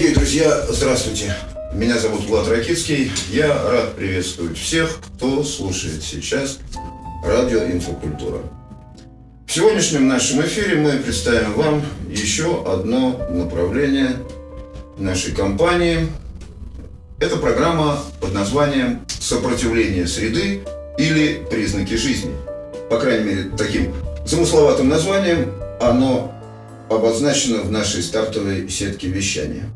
Дорогие 0.00 0.18
друзья, 0.18 0.66
здравствуйте. 0.70 1.36
Меня 1.74 1.98
зовут 1.98 2.24
Влад 2.24 2.48
Ракицкий. 2.48 3.12
Я 3.30 3.48
рад 3.48 3.96
приветствовать 3.96 4.56
всех, 4.56 4.98
кто 4.98 5.44
слушает 5.44 6.02
сейчас 6.02 6.58
радио 7.22 7.66
«Инфокультура». 7.66 8.38
В 9.46 9.52
сегодняшнем 9.52 10.08
нашем 10.08 10.40
эфире 10.40 10.76
мы 10.76 10.92
представим 10.92 11.52
вам 11.52 11.82
еще 12.08 12.64
одно 12.66 13.28
направление 13.28 14.16
нашей 14.96 15.34
компании. 15.34 16.08
Это 17.18 17.36
программа 17.36 18.02
под 18.22 18.32
названием 18.32 19.04
«Сопротивление 19.06 20.06
среды» 20.06 20.62
или 20.96 21.44
«Признаки 21.50 21.96
жизни». 21.96 22.32
По 22.88 22.98
крайней 22.98 23.24
мере, 23.24 23.50
таким 23.58 23.92
замысловатым 24.24 24.88
названием 24.88 25.52
оно 25.78 26.32
обозначено 26.88 27.58
в 27.60 27.70
нашей 27.70 28.02
стартовой 28.02 28.66
сетке 28.70 29.08
вещания. 29.08 29.70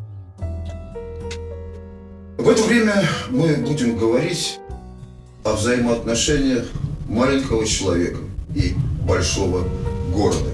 Это 2.54 2.62
время 2.62 3.04
мы 3.30 3.56
будем 3.56 3.98
говорить 3.98 4.60
о 5.42 5.54
взаимоотношениях 5.54 6.66
маленького 7.08 7.66
человека 7.66 8.18
и 8.54 8.74
большого 9.02 9.66
города. 10.12 10.50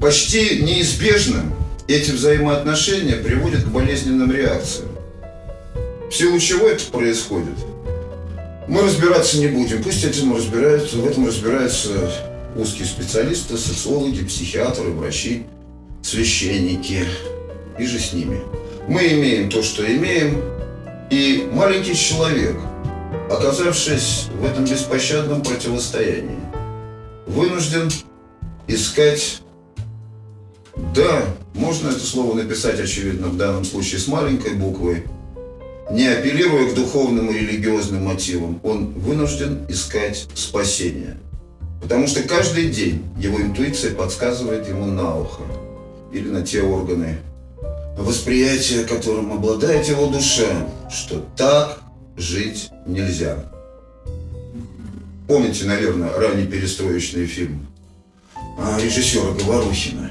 Почти 0.00 0.62
неизбежно 0.62 1.42
эти 1.88 2.10
взаимоотношения 2.10 3.16
приводят 3.16 3.64
к 3.64 3.68
болезненным 3.68 4.32
реакциям. 4.32 4.88
В 6.10 6.14
силу 6.14 6.40
чего 6.40 6.68
это 6.68 6.84
происходит? 6.84 7.58
Мы 8.66 8.80
разбираться 8.80 9.40
не 9.40 9.48
будем. 9.48 9.82
Пусть 9.82 10.04
этим 10.04 10.34
разбираются, 10.34 10.96
в 10.96 11.06
этом 11.06 11.26
разбираются 11.26 12.10
узкие 12.56 12.86
специалисты, 12.86 13.58
социологи, 13.58 14.24
психиатры, 14.24 14.84
врачи, 14.84 15.44
священники 16.02 17.04
и 17.78 17.84
же 17.84 17.98
с 17.98 18.12
ними. 18.12 18.40
Мы 18.88 19.06
имеем 19.08 19.50
то, 19.50 19.62
что 19.62 19.84
имеем, 19.84 20.42
и 21.10 21.48
маленький 21.52 21.94
человек, 21.94 22.56
оказавшись 23.30 24.28
в 24.34 24.44
этом 24.44 24.64
беспощадном 24.64 25.42
противостоянии, 25.42 26.38
вынужден 27.26 27.90
искать 28.66 29.42
да, 30.94 31.24
можно 31.54 31.88
это 31.88 32.00
слово 32.00 32.34
написать, 32.34 32.78
очевидно, 32.78 33.28
в 33.28 33.36
данном 33.36 33.64
случае 33.64 34.00
с 34.00 34.06
маленькой 34.06 34.54
буквы. 34.54 35.04
Не 35.90 36.06
апеллируя 36.06 36.70
к 36.70 36.74
духовным 36.74 37.30
и 37.30 37.38
религиозным 37.38 38.04
мотивам, 38.04 38.60
он 38.62 38.92
вынужден 38.92 39.66
искать 39.68 40.28
спасение– 40.34 41.18
Потому 41.80 42.06
что 42.06 42.22
каждый 42.22 42.68
день 42.68 43.04
его 43.18 43.40
интуиция 43.40 43.94
подсказывает 43.94 44.68
ему 44.68 44.86
на 44.86 45.16
ухо 45.16 45.42
или 46.12 46.28
на 46.28 46.42
те 46.42 46.62
органы 46.62 47.18
восприятия, 47.98 48.84
которым 48.84 49.32
обладает 49.32 49.88
его 49.88 50.06
душа, 50.06 50.68
что 50.90 51.24
так 51.36 51.80
жить 52.16 52.70
нельзя. 52.86 53.50
Помните, 55.26 55.66
наверное, 55.66 56.12
ранний 56.16 56.46
перестроечный 56.46 57.26
фильм 57.26 57.66
режиссера 58.80 59.32
Говорухина. 59.32 60.10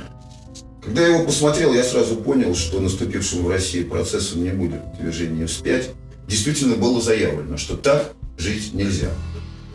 Когда 0.83 1.01
я 1.01 1.15
его 1.15 1.25
посмотрел, 1.25 1.73
я 1.73 1.83
сразу 1.83 2.15
понял, 2.15 2.55
что 2.55 2.79
наступившим 2.79 3.43
в 3.43 3.49
России 3.49 3.83
процессом 3.83 4.43
не 4.43 4.51
будет 4.51 4.79
движения 4.99 5.45
вспять. 5.47 5.89
Действительно 6.27 6.75
было 6.75 7.01
заявлено, 7.01 7.57
что 7.57 7.75
так 7.75 8.13
жить 8.37 8.73
нельзя. 8.73 9.09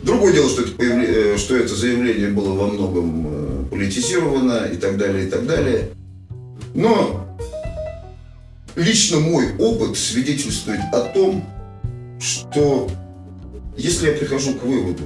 Другое 0.01 0.33
дело, 0.33 0.49
что 0.49 0.63
это, 0.63 0.83
э, 0.83 1.37
что 1.37 1.55
это 1.55 1.75
заявление 1.75 2.29
было 2.29 2.53
во 2.53 2.67
многом 2.67 3.27
э, 3.27 3.65
политизировано 3.69 4.65
и 4.65 4.77
так 4.77 4.97
далее, 4.97 5.27
и 5.27 5.29
так 5.29 5.45
далее. 5.45 5.89
Но 6.73 7.32
лично 8.75 9.19
мой 9.19 9.55
опыт 9.57 9.97
свидетельствует 9.97 10.81
о 10.91 11.01
том, 11.01 11.45
что 12.19 12.89
если 13.77 14.07
я 14.07 14.13
прихожу 14.13 14.53
к 14.53 14.63
выводу 14.63 15.03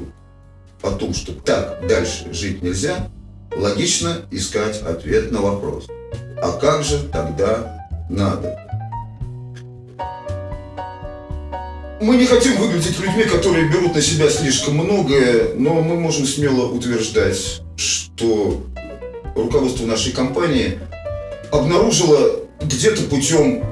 о 0.83 0.91
том, 0.91 1.13
что 1.13 1.33
так 1.33 1.85
дальше 1.87 2.31
жить 2.31 2.61
нельзя, 2.61 3.09
логично 3.55 4.21
искать 4.31 4.81
ответ 4.81 5.31
на 5.31 5.41
вопрос. 5.41 5.87
А 6.41 6.51
как 6.59 6.83
же 6.83 6.99
тогда 7.11 7.87
надо? 8.09 8.59
Мы 11.99 12.15
не 12.17 12.27
хотим 12.27 12.57
выглядеть 12.57 12.99
людьми, 12.99 13.23
которые 13.23 13.69
берут 13.69 13.95
на 13.95 14.01
себя 14.01 14.29
слишком 14.29 14.75
многое, 14.75 15.55
но 15.55 15.81
мы 15.81 15.99
можем 15.99 16.27
смело 16.27 16.67
утверждать, 16.67 17.61
что 17.75 18.63
руководство 19.35 19.85
нашей 19.87 20.11
компании 20.11 20.79
обнаружило 21.51 22.46
где-то 22.61 23.03
путем 23.03 23.63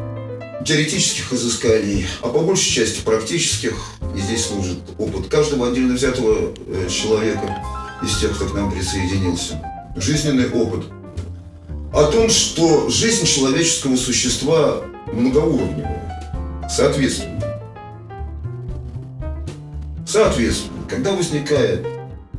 теоретических 0.65 1.31
изысканий, 1.33 2.07
а 2.21 2.29
по 2.29 2.39
большей 2.39 2.71
части 2.71 3.01
практических, 3.01 3.75
и 4.15 4.19
здесь 4.19 4.45
служит 4.45 4.79
опыт 4.97 5.27
каждого 5.27 5.69
отдельно 5.69 5.93
взятого 5.93 6.53
э, 6.65 6.87
человека 6.89 7.63
из 8.03 8.17
тех, 8.17 8.35
кто 8.35 8.45
к 8.45 8.53
нам 8.53 8.71
присоединился, 8.71 9.61
жизненный 9.95 10.49
опыт, 10.49 10.85
о 11.93 12.05
том, 12.05 12.29
что 12.29 12.89
жизнь 12.89 13.25
человеческого 13.25 13.95
существа 13.95 14.81
многоуровневая, 15.13 16.67
соответственно. 16.69 17.41
Соответственно, 20.07 20.83
когда 20.89 21.11
возникает 21.11 21.85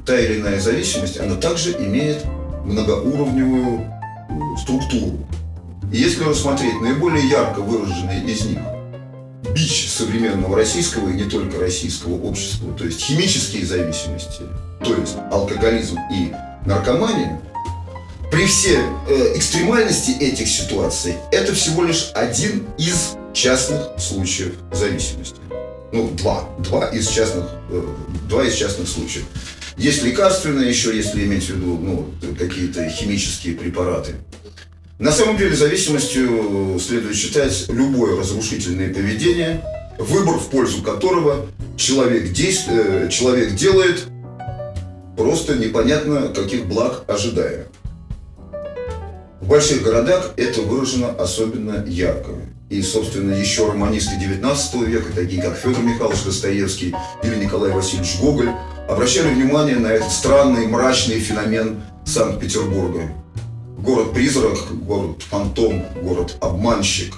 та 0.05 0.19
или 0.19 0.41
иная 0.41 0.61
зависимость, 0.61 1.19
она 1.19 1.37
также 1.37 1.73
имеет 1.73 2.25
многоуровневую 2.65 3.81
э, 3.81 4.61
структуру. 4.61 5.27
Если 5.93 6.25
рассмотреть 6.25 6.81
наиболее 6.81 7.29
ярко 7.29 7.61
выраженные 7.61 8.25
из 8.25 8.45
них 8.45 8.59
бич 9.55 9.89
современного 9.89 10.57
российского 10.57 11.09
и 11.09 11.15
не 11.15 11.25
только 11.25 11.59
российского 11.59 12.15
общества, 12.23 12.73
то 12.77 12.85
есть 12.85 13.01
химические 13.01 13.65
зависимости, 13.65 14.43
то 14.85 14.95
есть 14.95 15.17
алкоголизм 15.31 15.99
и 16.13 16.33
наркомания, 16.67 17.41
при 18.31 18.47
всей 18.47 18.79
э, 19.09 19.37
экстремальности 19.37 20.11
этих 20.11 20.49
ситуаций 20.49 21.15
это 21.31 21.55
всего 21.55 21.85
лишь 21.85 22.11
один 22.15 22.67
из 22.77 23.17
частных 23.33 23.99
случаев 23.99 24.55
зависимости 24.73 25.41
ну, 25.93 26.11
два, 26.11 26.49
два 26.59 26.87
из 26.89 27.09
частных, 27.09 27.47
э, 27.71 27.83
два 28.29 28.45
из 28.45 28.55
частных 28.55 28.89
случаев. 28.89 29.25
Есть 29.77 30.03
лекарственные 30.03 30.69
еще, 30.69 30.97
если 30.97 31.25
иметь 31.25 31.45
в 31.45 31.51
виду 31.51 31.79
ну, 31.79 32.35
какие-то 32.39 32.89
химические 32.89 33.57
препараты. 33.57 34.15
На 34.99 35.12
самом 35.12 35.37
деле 35.37 35.55
зависимостью 35.55 36.79
следует 36.81 37.17
считать 37.17 37.67
любое 37.69 38.19
разрушительное 38.19 38.95
поведение, 38.95 39.62
выбор 39.99 40.39
в 40.39 40.49
пользу 40.49 40.83
которого 40.83 41.47
человек, 41.77 42.33
действ... 42.33 42.67
человек 43.11 43.55
делает 43.55 44.05
просто 45.15 45.57
непонятно 45.57 46.29
каких 46.29 46.65
благ 46.65 47.05
ожидая. 47.09 47.67
В 49.43 49.49
больших 49.49 49.83
городах 49.83 50.33
это 50.39 50.62
выражено 50.62 51.11
особенно 51.11 51.84
ярко. 51.87 52.31
И, 52.71 52.81
собственно, 52.81 53.34
еще 53.34 53.69
романисты 53.69 54.17
19 54.19 54.89
века, 54.89 55.13
такие 55.15 55.43
как 55.43 55.59
Федор 55.59 55.83
Михайлович 55.83 56.23
Достоевский 56.25 56.95
или 57.23 57.37
Николай 57.37 57.71
Васильевич 57.71 58.17
Гоголь, 58.19 58.51
обращали 58.89 59.28
внимание 59.34 59.77
на 59.77 59.89
этот 59.89 60.11
странный, 60.11 60.67
мрачный 60.67 61.21
феномен 61.21 61.83
Санкт-Петербурга. 62.07 63.03
Город-призрак, 63.87 64.59
город-фантом, 64.87 65.85
город-обманщик. 66.03 67.15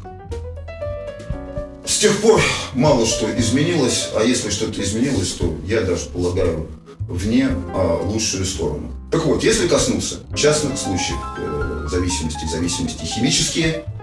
С 1.84 1.98
тех 1.98 2.16
пор 2.20 2.40
мало 2.74 3.06
что 3.06 3.26
изменилось, 3.36 4.10
а 4.14 4.22
если 4.22 4.50
что-то 4.50 4.80
изменилось, 4.80 5.32
то 5.32 5.52
я 5.64 5.80
даже 5.80 6.06
полагаю 6.06 6.68
вне 7.00 7.48
а, 7.74 8.00
лучшую 8.04 8.44
сторону. 8.44 8.92
Так 9.10 9.24
вот, 9.24 9.42
если 9.42 9.66
коснуться 9.66 10.20
частных 10.36 10.78
случаев 10.78 11.18
э, 11.38 11.88
зависимости, 11.90 12.46
зависимости 12.46 13.04
химические– 13.04 13.84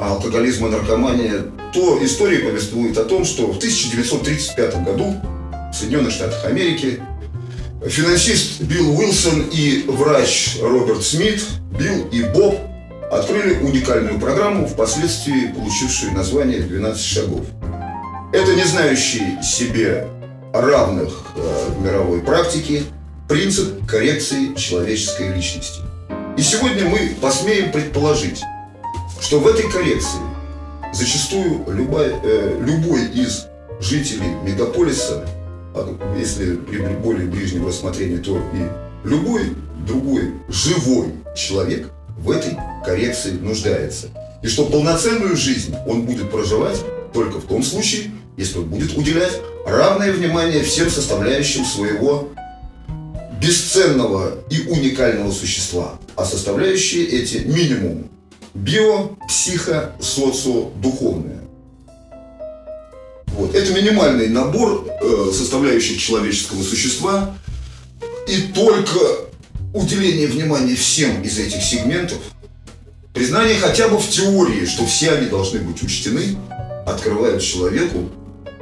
алкоголизма, 0.00 0.68
наркомания, 0.68 1.44
то 1.72 2.04
история 2.04 2.40
повествует 2.40 2.96
о 2.98 3.04
том, 3.04 3.24
что 3.24 3.46
в 3.46 3.58
1935 3.58 4.84
году 4.84 5.16
в 5.72 5.74
Соединенных 5.74 6.12
Штатах 6.12 6.44
Америки 6.44 7.00
финансист 7.88 8.60
Билл 8.60 8.98
Уилсон 8.98 9.48
и 9.52 9.84
врач 9.88 10.58
Роберт 10.60 11.02
Смит, 11.02 11.42
Билл 11.78 12.06
и 12.12 12.22
Боб, 12.24 12.56
открыли 13.10 13.60
уникальную 13.60 14.20
программу, 14.20 14.66
впоследствии 14.66 15.52
получившую 15.52 16.12
название 16.12 16.60
«12 16.60 16.96
шагов». 16.98 17.46
Это 18.32 18.54
не 18.54 18.64
знающий 18.64 19.42
себе 19.42 20.06
равных 20.52 21.12
э, 21.36 21.68
в 21.70 21.82
мировой 21.82 22.20
практике 22.20 22.82
принцип 23.28 23.86
коррекции 23.86 24.54
человеческой 24.54 25.34
личности. 25.34 25.80
И 26.36 26.42
сегодня 26.42 26.88
мы 26.88 27.16
посмеем 27.20 27.72
предположить, 27.72 28.42
что 29.20 29.40
в 29.40 29.46
этой 29.48 29.68
коллекции 29.70 30.20
зачастую 30.92 31.64
любой, 31.68 32.14
э, 32.22 32.60
любой 32.60 33.06
из 33.06 33.46
жителей 33.80 34.30
мегаполиса, 34.44 35.26
если 36.18 36.56
при 36.56 36.78
более 36.96 37.26
ближнем 37.26 37.66
рассмотрении, 37.66 38.18
то 38.18 38.36
и 38.36 39.08
любой 39.08 39.54
другой 39.86 40.34
живой 40.48 41.12
человек 41.36 41.90
в 42.18 42.30
этой 42.30 42.56
коррекции 42.84 43.32
нуждается. 43.32 44.08
И 44.42 44.46
что 44.46 44.66
полноценную 44.66 45.36
жизнь 45.36 45.74
он 45.86 46.02
будет 46.02 46.30
проживать 46.30 46.82
только 47.12 47.38
в 47.38 47.44
том 47.44 47.62
случае, 47.62 48.10
если 48.36 48.58
он 48.58 48.66
будет 48.66 48.96
уделять 48.96 49.40
равное 49.66 50.12
внимание 50.12 50.62
всем 50.62 50.90
составляющим 50.90 51.64
своего 51.64 52.28
бесценного 53.40 54.34
и 54.50 54.68
уникального 54.68 55.30
существа, 55.32 55.98
а 56.16 56.24
составляющие 56.24 57.06
эти 57.06 57.38
минимум 57.38 58.08
био, 58.54 59.16
психо, 59.28 59.92
социо, 60.00 60.70
духовные. 60.82 61.40
Вот. 63.36 63.54
Это 63.54 63.72
минимальный 63.72 64.28
набор 64.28 64.86
э, 64.88 65.30
составляющих 65.32 66.00
человеческого 66.00 66.62
существа, 66.62 67.34
и 68.26 68.42
только 68.54 68.98
уделение 69.72 70.26
внимания 70.26 70.74
всем 70.74 71.22
из 71.22 71.38
этих 71.38 71.62
сегментов, 71.62 72.18
признание 73.14 73.56
хотя 73.56 73.88
бы 73.88 73.98
в 73.98 74.08
теории, 74.08 74.66
что 74.66 74.86
все 74.86 75.12
они 75.12 75.26
должны 75.28 75.60
быть 75.60 75.82
учтены, 75.82 76.36
открывает 76.86 77.40
человеку 77.40 78.10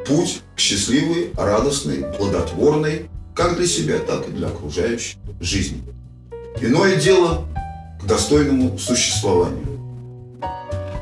путь 0.06 0.40
к 0.54 0.60
счастливой, 0.60 1.32
радостной, 1.36 2.04
плодотворной, 2.16 3.08
как 3.34 3.56
для 3.56 3.66
себя, 3.66 3.98
так 3.98 4.28
и 4.28 4.32
для 4.32 4.48
окружающей 4.48 5.16
жизни. 5.40 5.82
Иное 6.60 6.96
дело 6.96 7.46
к 8.02 8.06
достойному 8.06 8.78
существованию. 8.78 9.77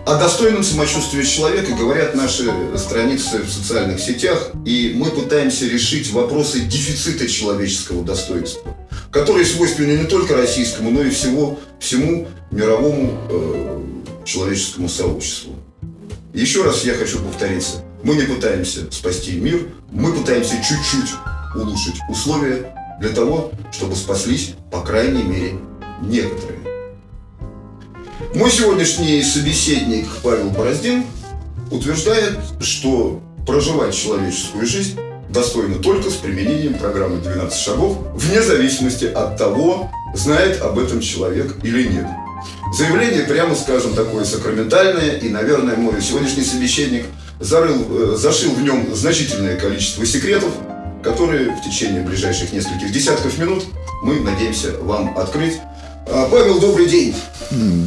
О 0.06 0.14
достойном 0.14 0.62
самочувствии 0.62 1.25
человека 1.25 1.73
говорят 1.73 2.14
наши 2.14 2.49
страницы 2.76 3.43
в 3.43 3.50
социальных 3.50 3.99
сетях, 3.99 4.53
и 4.64 4.93
мы 4.94 5.11
пытаемся 5.11 5.67
решить 5.67 6.12
вопросы 6.12 6.61
дефицита 6.61 7.29
человеческого 7.29 8.05
достоинства, 8.05 8.76
которые 9.11 9.44
свойственны 9.44 9.99
не 9.99 10.05
только 10.05 10.37
российскому, 10.37 10.93
но 10.93 11.03
и 11.03 11.11
всего, 11.11 11.58
всему 11.81 12.29
мировому 12.53 13.19
э, 13.29 13.82
человеческому 14.25 14.88
сообществу. 14.88 15.56
Еще 16.32 16.62
раз 16.62 16.85
я 16.85 16.94
хочу 16.94 17.19
повториться. 17.19 17.82
Мы 18.05 18.14
не 18.14 18.23
пытаемся 18.23 18.88
спасти 18.93 19.32
мир, 19.32 19.67
мы 19.91 20.12
пытаемся 20.12 20.55
чуть-чуть 20.58 21.17
улучшить 21.56 21.97
условия 22.08 22.73
для 23.00 23.08
того, 23.08 23.50
чтобы 23.73 23.97
спаслись, 23.97 24.53
по 24.70 24.82
крайней 24.82 25.25
мере, 25.25 25.55
некоторые. 26.00 26.75
Мой 28.37 28.50
сегодняшний 28.50 29.23
собеседник 29.23 30.06
Павел 30.23 30.50
Бороздин 30.50 31.05
утверждает, 31.71 32.38
что 32.61 33.23
проживать 33.47 33.94
человеческую 33.94 34.67
жизнь 34.67 35.00
достойно 35.31 35.77
только 35.77 36.11
с 36.11 36.17
применением 36.17 36.75
программы 36.75 37.17
«12 37.17 37.55
шагов», 37.56 37.97
вне 38.12 38.43
зависимости 38.43 39.06
от 39.06 39.38
того, 39.38 39.91
знает 40.15 40.61
об 40.61 40.79
этом 40.79 41.00
человек 41.00 41.55
или 41.62 41.88
нет. 41.88 42.06
Заявление, 42.77 43.23
прямо 43.23 43.55
скажем, 43.55 43.94
такое 43.94 44.27
сакраментальное, 44.27 45.17
и, 45.17 45.31
наверное, 45.31 45.77
мой 45.77 46.03
сегодняшний 46.03 46.44
собеседник 46.44 47.06
зарыл, 47.41 47.87
э, 47.89 48.17
зашил 48.19 48.53
в 48.53 48.62
нем 48.62 48.94
значительное 48.94 49.56
количество 49.56 50.05
секретов, 50.05 50.50
которые 51.03 51.56
в 51.56 51.62
течение 51.62 52.03
ближайших 52.03 52.53
нескольких 52.53 52.93
десятков 52.93 53.39
минут 53.39 53.65
мы 54.03 54.21
надеемся 54.21 54.73
вам 54.82 55.17
открыть. 55.17 55.55
А, 56.08 56.29
Павел, 56.31 56.61
добрый 56.61 56.87
день. 56.87 57.14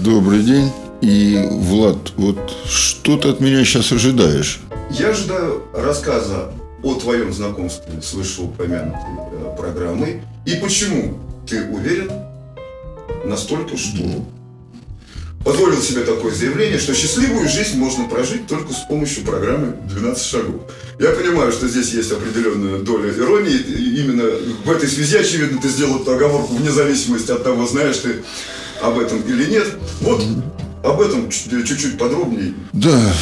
Добрый 0.04 0.44
день. 0.44 0.72
И, 1.02 1.42
Влад, 1.50 2.12
вот 2.18 2.38
что 2.68 3.18
ты 3.18 3.30
от 3.30 3.40
меня 3.40 3.64
сейчас 3.64 3.92
ожидаешь? 3.92 4.60
Я 4.92 5.10
ожидаю 5.10 5.64
рассказа 5.74 6.52
о 6.84 6.96
твоем 6.96 7.32
знакомстве 7.32 8.02
с 8.02 8.14
вышеупомянутой 8.14 9.02
э, 9.32 9.56
программой 9.58 10.22
и 10.46 10.56
почему 10.56 11.18
ты 11.48 11.64
уверен 11.70 12.12
настолько, 13.24 13.78
что 13.78 14.04
позволил 15.44 15.82
себе 15.82 16.02
такое 16.02 16.34
заявление, 16.34 16.80
что 16.80 16.94
счастливую 16.94 17.48
жизнь 17.48 17.78
можно 17.78 18.06
прожить 18.06 18.48
только 18.48 18.74
с 18.74 18.88
помощью 18.88 19.24
программы 19.24 19.76
«12 19.88 20.24
шагов». 20.24 20.62
Я 21.00 21.12
понимаю, 21.12 21.52
что 21.52 21.68
здесь 21.68 21.94
есть 21.94 22.12
определенная 22.12 22.80
доля 22.80 23.10
иронии. 23.10 23.56
И 23.56 24.02
именно 24.02 24.24
в 24.66 24.70
этой 24.70 24.90
связи, 24.90 25.18
очевидно, 25.18 25.62
ты 25.62 25.70
сделал 25.70 26.02
эту 26.02 26.12
оговорку 26.12 26.56
вне 26.56 26.72
зависимости 26.72 27.32
от 27.32 27.44
того, 27.44 27.66
знаешь 27.66 27.98
ты 27.98 28.24
об 28.82 29.00
этом 29.00 29.22
или 29.22 29.46
нет. 29.46 29.68
Вот 30.02 30.22
об 30.84 31.02
этом 31.02 31.30
чуть-чуть 31.30 31.98
подробнее. 31.98 32.54
Да, 32.74 33.14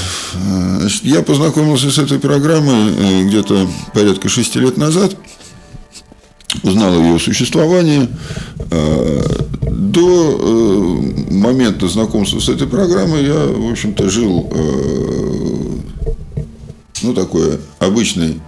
я 1.03 1.21
познакомился 1.23 1.91
с 1.91 1.97
этой 1.97 2.19
программой 2.19 2.93
э, 2.95 3.23
где-то 3.25 3.67
порядка 3.93 4.29
шести 4.29 4.59
лет 4.59 4.77
назад. 4.77 5.15
Узнал 6.63 6.93
о 6.93 7.03
ее 7.03 7.19
существовании. 7.19 8.09
Э, 9.67 9.69
до 9.69 10.37
э, 10.39 11.33
момента 11.33 11.87
знакомства 11.87 12.39
с 12.39 12.49
этой 12.49 12.67
программой 12.67 13.25
я, 13.25 13.45
в 13.45 13.71
общем-то, 13.71 14.09
жил, 14.09 14.49
ну, 17.03 17.13
такой 17.13 17.59
обычной, 17.79 18.39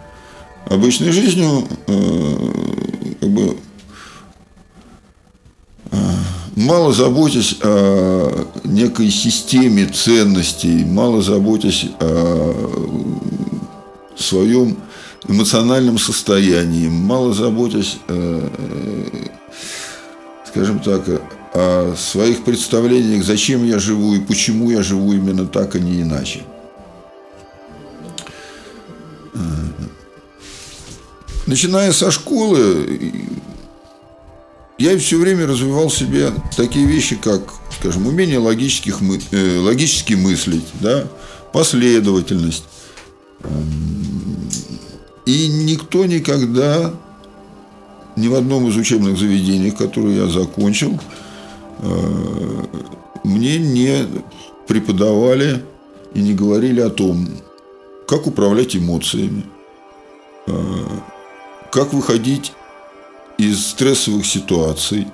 обычной 0.66 1.12
жизнью, 1.12 1.68
как 1.86 3.30
бы 3.30 3.57
мало 6.56 6.94
заботясь 6.94 7.57
о 7.62 8.48
некой 8.63 9.10
системе 9.12 9.86
ценностей, 9.86 10.83
мало 10.83 11.22
заботясь 11.22 11.86
о 12.00 12.98
своем 14.18 14.77
эмоциональном 15.27 15.98
состоянии, 15.98 16.88
мало 16.89 17.33
заботясь, 17.33 17.98
скажем 20.50 20.80
так, 20.80 21.04
о 21.54 21.96
своих 21.96 22.44
представлениях, 22.44 23.24
зачем 23.24 23.66
я 23.66 23.80
живу 23.80 24.16
и 24.16 24.19
почему 24.19 24.72
я 24.72 24.84
живу 24.84 25.13
именно 25.13 25.46
так, 25.46 25.75
а 25.75 25.80
не 25.80 26.01
иначе. 26.01 26.42
Начиная 31.46 31.92
со 31.92 32.12
школы, 32.12 33.12
я 34.78 34.98
все 35.00 35.18
время 35.18 35.48
развивал 35.48 35.90
в 35.90 35.96
себе 35.96 36.31
такие 36.56 36.86
вещи, 36.86 37.16
как, 37.16 37.42
скажем, 37.80 38.06
умение 38.06 38.38
логических, 38.38 39.01
мы, 39.01 39.19
э, 39.31 39.57
логически 39.60 40.13
мыслить, 40.13 40.66
да, 40.80 41.07
последовательность. 41.51 42.66
И 45.25 45.48
никто 45.48 46.06
никогда 46.06 46.94
ни 48.20 48.28
в 48.28 48.36
одном 48.36 48.68
из 48.68 48.76
учебных 48.76 49.18
заведений, 49.18 49.72
которые 49.72 50.18
я 50.18 50.28
закончил, 50.28 51.00
э, 51.80 52.66
мне 53.24 53.58
не 53.58 54.06
преподавали 54.68 55.64
и 56.14 56.22
не 56.22 56.34
говорили 56.34 56.82
о 56.82 56.90
том, 56.90 57.28
как 58.08 58.28
управлять 58.28 58.76
эмоциями, 58.76 59.46
э, 60.48 60.54
как 61.72 61.94
выходить 61.94 62.52
из 63.38 63.68
стрессовых 63.68 64.26
ситуаций, 64.26 65.08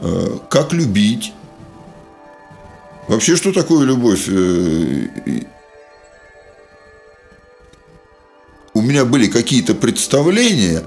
э, 0.00 0.38
как 0.48 0.72
любить. 0.72 1.34
Вообще, 3.06 3.36
что 3.36 3.52
такое 3.52 3.84
любовь? 3.84 4.28
У 8.72 8.80
меня 8.80 9.04
были 9.04 9.26
какие-то 9.26 9.74
представления, 9.74 10.84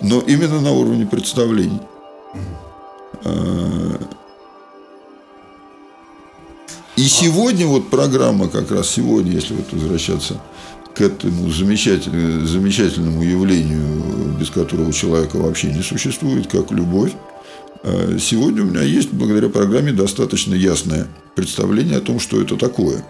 но 0.00 0.20
именно 0.20 0.60
на 0.60 0.72
уровне 0.72 1.06
представлений. 1.06 1.80
Э, 3.24 3.96
и 6.96 7.02
сегодня 7.02 7.66
вот 7.66 7.90
программа, 7.90 8.48
как 8.48 8.70
раз 8.70 8.90
сегодня, 8.90 9.32
если 9.32 9.54
вот 9.54 9.72
возвращаться 9.72 10.40
к 10.94 11.00
этому 11.00 11.48
замечательному, 11.50 12.46
замечательному 12.46 13.22
явлению, 13.22 14.36
без 14.38 14.50
которого 14.50 14.92
человека 14.92 15.36
вообще 15.36 15.72
не 15.72 15.82
существует, 15.82 16.48
как 16.48 16.70
любовь, 16.72 17.12
а 17.84 18.18
сегодня 18.18 18.62
у 18.62 18.66
меня 18.66 18.82
есть, 18.82 19.12
благодаря 19.12 19.48
программе, 19.48 19.92
достаточно 19.92 20.54
ясное 20.54 21.06
представление 21.36 21.98
о 21.98 22.00
том, 22.00 22.18
что 22.18 22.40
это 22.40 22.56
такое. 22.56 23.04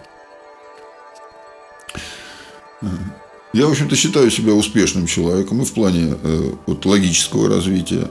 Я, 3.58 3.66
в 3.66 3.72
общем-то, 3.72 3.96
считаю 3.96 4.30
себя 4.30 4.52
успешным 4.52 5.06
человеком 5.06 5.60
и 5.60 5.64
в 5.64 5.72
плане 5.72 6.14
э, 6.22 6.50
вот, 6.66 6.86
логического 6.86 7.48
развития. 7.48 8.08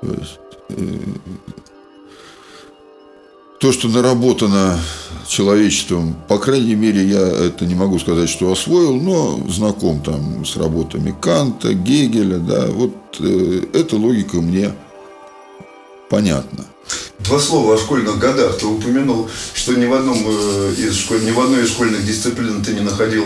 То 0.00 0.08
есть, 0.08 0.40
э, 0.70 0.98
то, 3.60 3.70
что 3.70 3.86
наработано 3.86 4.80
человечеством, 5.28 6.16
по 6.26 6.38
крайней 6.38 6.74
мере, 6.74 7.04
я 7.04 7.20
это 7.20 7.66
не 7.66 7.76
могу 7.76 8.00
сказать, 8.00 8.28
что 8.28 8.50
освоил, 8.50 8.96
но 8.96 9.40
знаком 9.48 10.02
там 10.02 10.44
с 10.44 10.56
работами 10.56 11.14
Канта, 11.20 11.72
Гегеля, 11.72 12.38
да, 12.38 12.66
вот 12.66 12.96
э, 13.20 13.62
эта 13.72 13.94
логика 13.94 14.38
мне 14.38 14.72
понятна. 16.08 16.64
Два 17.20 17.38
слова 17.38 17.74
о 17.74 17.78
школьных 17.78 18.18
годах. 18.18 18.58
Ты 18.58 18.66
упомянул, 18.66 19.28
что 19.54 19.74
ни 19.74 19.86
в, 19.86 19.94
одном 19.94 20.18
э, 20.26 20.74
из 20.78 20.96
школь... 20.96 21.24
ни 21.24 21.30
в 21.30 21.38
одной 21.38 21.62
из 21.62 21.68
школьных 21.68 22.04
дисциплин 22.04 22.60
ты 22.64 22.74
не 22.74 22.80
находил 22.80 23.24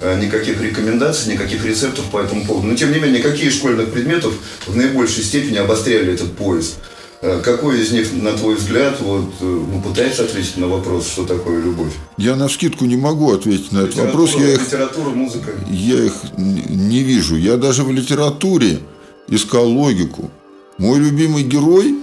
никаких 0.00 0.60
рекомендаций, 0.62 1.32
никаких 1.32 1.64
рецептов 1.64 2.04
по 2.10 2.18
этому 2.18 2.44
поводу. 2.44 2.68
Но, 2.68 2.74
тем 2.74 2.92
не 2.92 2.98
менее, 2.98 3.22
какие 3.22 3.50
школьных 3.50 3.92
предметов 3.92 4.32
в 4.66 4.76
наибольшей 4.76 5.24
степени 5.24 5.56
обостряли 5.56 6.12
этот 6.12 6.36
поиск? 6.36 6.74
Э, 7.20 7.40
какой 7.42 7.80
из 7.80 7.90
них, 7.90 8.12
на 8.12 8.32
твой 8.32 8.54
взгляд, 8.54 9.00
вот, 9.00 9.24
э, 9.40 9.44
ну, 9.44 9.82
пытается 9.82 10.22
ответить 10.22 10.56
на 10.56 10.68
вопрос, 10.68 11.08
что 11.08 11.24
такое 11.24 11.60
любовь? 11.60 11.92
Я 12.16 12.36
на 12.36 12.48
скидку 12.48 12.84
не 12.84 12.96
могу 12.96 13.32
ответить 13.32 13.72
на 13.72 13.80
этот 13.80 13.96
вопрос. 13.96 14.34
Я 14.34 14.54
их, 14.54 14.60
литература, 14.60 15.10
музыка. 15.10 15.50
Я 15.68 16.04
их 16.04 16.14
не 16.36 17.02
вижу. 17.02 17.36
Я 17.36 17.56
даже 17.56 17.82
в 17.82 17.90
литературе 17.90 18.78
искал 19.26 19.66
логику. 19.68 20.30
Мой 20.78 21.00
любимый 21.00 21.42
герой 21.42 21.96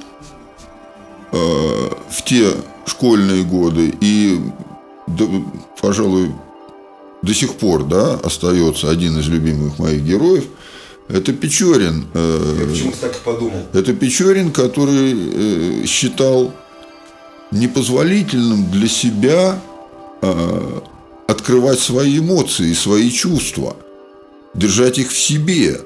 э, 1.31 1.37
в 1.37 2.23
те 2.25 2.49
школьные 2.85 3.43
годы 3.43 3.93
и, 4.01 4.37
да, 5.07 5.25
пожалуй, 5.81 6.31
до 7.25 7.33
сих 7.33 7.55
пор 7.55 7.85
да, 7.85 8.13
остается 8.15 8.89
один 8.89 9.19
из 9.19 9.27
любимых 9.27 9.79
моих 9.79 10.03
героев– 10.03 10.45
это 11.07 11.33
Печорин. 11.33 12.07
Э, 12.13 12.57
Я 12.61 12.65
почему-то 12.65 12.97
так 12.97 13.15
и 13.15 13.19
подумал. 13.23 13.67
Это 13.73 13.93
Печорин, 13.93 14.51
который 14.51 15.13
э, 15.13 15.85
считал 15.85 16.51
непозволительным 17.51 18.71
для 18.71 18.87
себя 18.87 19.61
э, 20.21 20.79
открывать 21.27 21.79
свои 21.79 22.17
эмоции, 22.19 22.73
свои 22.73 23.11
чувства, 23.11 23.75
держать 24.55 24.97
их 24.97 25.11
в 25.11 25.17
себе. 25.17 25.79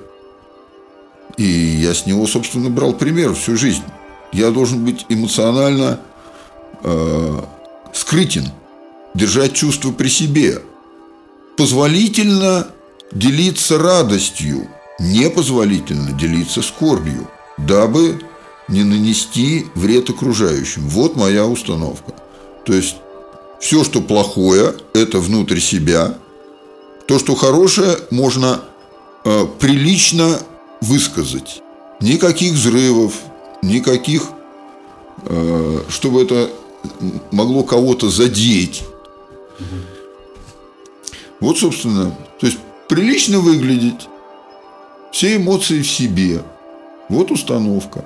И 1.36 1.43
я 1.43 1.93
с 1.93 2.05
него, 2.05 2.25
собственно, 2.25 2.69
брал 2.69 2.93
пример 2.93 3.34
всю 3.34 3.58
жизнь. 3.58 3.84
Я 4.31 4.51
должен 4.51 4.86
быть 4.86 5.05
эмоционально 5.10 6.00
э, 6.81 7.41
скрытен, 7.93 8.46
держать 9.13 9.53
чувства 9.53 9.91
при 9.91 10.08
себе, 10.08 10.62
позволительно 11.60 12.68
делиться 13.12 13.78
радостью– 13.78 14.68
непозволительно 15.00 16.12
делиться 16.12 16.62
скорбью, 16.62 17.28
дабы 17.58 18.22
не 18.68 18.84
нанести 18.84 19.66
вред 19.75 20.10
окружающим. 20.10 20.88
Вот 20.88 21.16
моя 21.16 21.48
установка. 21.48 22.13
То 22.66 22.74
есть 22.74 22.98
все, 23.60 23.84
что 23.84 24.01
плохое, 24.01 24.75
это 24.94 25.20
внутрь 25.20 25.60
себя. 25.60 26.18
То, 27.08 27.18
что 27.18 27.34
хорошее, 27.36 27.98
можно 28.12 28.62
э, 29.25 29.46
прилично 29.58 30.39
высказать. 30.82 31.62
Никаких 32.00 32.54
взрывов, 32.54 33.13
никаких, 33.63 34.24
э, 35.25 35.82
чтобы 35.89 36.22
это 36.22 36.50
могло 37.32 37.63
кого-то 37.63 38.10
задеть. 38.10 38.84
Вот, 41.39 41.58
собственно, 41.58 42.15
то 42.39 42.46
есть 42.46 42.60
прилично 42.88 43.39
выглядеть, 43.39 44.08
все 45.12 45.38
эмоции 45.38 45.81
в 45.81 45.89
себе. 45.89 46.43
Вот 47.08 47.31
установка, 47.31 48.05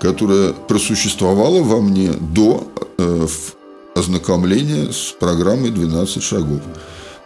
которая 0.00 0.52
просуществовала 0.52 1.62
во 1.62 1.80
мне 1.80 2.10
до 2.10 2.66
э, 2.98 3.26
ознакомления 3.94 4.92
с 4.92 5.14
программой 5.18 5.70
«12 5.70 6.20
шагов», 6.20 6.60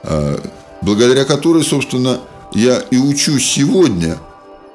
э, 0.05 0.39
благодаря 0.83 1.25
которой, 1.25 1.65
собственно, 1.65 2.21
я 2.53 2.79
и 2.91 2.97
учусь 2.97 3.45
сегодня 3.45 4.19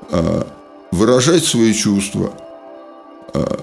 э, 0.10 0.43
выражать 0.91 1.45
свои 1.45 1.74
чувства. 1.74 2.33
Э, 3.33 3.57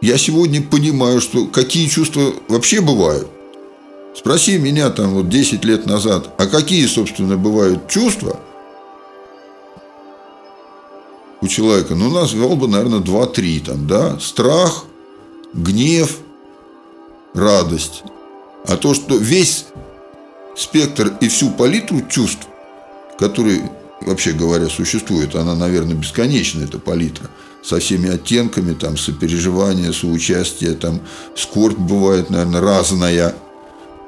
я 0.00 0.18
сегодня 0.18 0.60
понимаю, 0.62 1.20
что 1.20 1.46
какие 1.46 1.86
чувства 1.86 2.32
вообще 2.48 2.80
бывают. 2.80 3.28
Спроси 4.16 4.58
меня 4.58 4.90
там 4.90 5.14
вот 5.14 5.28
10 5.28 5.64
лет 5.64 5.86
назад, 5.86 6.34
а 6.38 6.46
какие, 6.46 6.86
собственно, 6.86 7.36
бывают 7.36 7.88
чувства– 7.88 8.38
у 11.42 11.48
человека, 11.48 11.96
ну, 11.96 12.08
назвал 12.08 12.56
бы, 12.56 12.68
наверное, 12.68 13.00
2-3 13.00 13.64
там, 13.66 13.86
да, 13.86 14.18
страх, 14.20 14.84
гнев, 15.52 16.18
радость. 17.34 18.04
А 18.66 18.76
то, 18.76 18.94
что 18.94 19.16
весь 19.16 19.66
спектр 20.56 21.12
и 21.20 21.28
всю 21.28 21.50
палитру 21.50 22.02
чувств, 22.08 22.46
которые, 23.18 23.68
вообще 24.02 24.32
говоря, 24.32 24.68
существует, 24.68 25.34
она, 25.34 25.56
наверное, 25.56 25.96
бесконечна, 25.96 26.62
эта 26.62 26.78
палитра, 26.78 27.28
со 27.64 27.80
всеми 27.80 28.08
оттенками, 28.08 28.74
там, 28.74 28.96
сопереживания, 28.96 29.92
соучастия, 29.92 30.74
там, 30.74 31.00
скорбь 31.34 31.78
бывает, 31.78 32.30
наверное, 32.30 32.60
разная, 32.60 33.34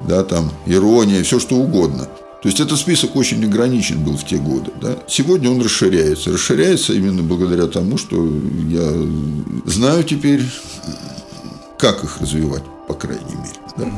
да, 0.01 0.25
там, 0.25 0.51
ирония, 0.67 1.23
все 1.23 1.39
что 1.39 1.57
угодно– 1.57 2.09
то 2.45 2.49
есть 2.49 2.61
этот 2.61 2.79
список 2.79 3.17
очень 3.17 3.43
ограничен 3.43 4.05
был 4.05 4.19
в 4.19 4.27
те 4.27 4.37
годы. 4.37 4.71
Да? 4.79 4.99
Сегодня 5.09 5.51
он 5.51 5.63
расширяется. 5.63 6.31
Расширяется 6.31 6.93
именно 6.93 7.23
благодаря 7.23 7.69
тому, 7.69 7.97
что 7.97 8.23
я 8.69 8.87
знаю 9.65 10.05
теперь, 10.05 10.43
как 11.79 12.05
их 12.05 12.21
развивать, 12.21 12.63
по 12.87 12.93
крайней 12.93 13.35
мере. 13.35 13.59
Да? 13.79 13.91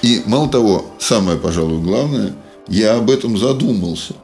И 0.00 0.22
мало 0.24 0.48
того, 0.48 0.86
самое, 0.98 1.36
пожалуй, 1.36 1.82
главное, 1.82 2.34
я 2.66 2.96
об 2.96 3.10
этом 3.10 3.36
задумался. 3.36 4.14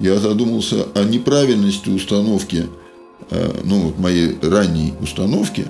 Я 0.00 0.18
задумался 0.18 0.88
о 0.96 1.04
неправильности 1.04 1.90
установки, 1.90 2.66
э, 3.30 3.52
ну, 3.62 3.82
вот 3.82 4.00
моей 4.00 4.36
ранней 4.42 4.94
установки, 5.00 5.68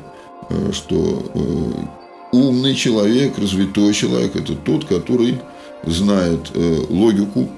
э, 0.48 0.72
что 0.72 1.30
э, 1.34 2.03
умный 2.34 2.74
человек, 2.74 3.38
развитой 3.38 3.92
человек– 3.94 4.34
это 4.36 4.54
тот, 4.54 4.84
который 4.86 5.40
знает 5.84 6.50
э, 6.54 6.84
логику, 6.88 7.48